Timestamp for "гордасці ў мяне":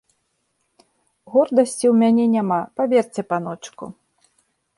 1.35-2.25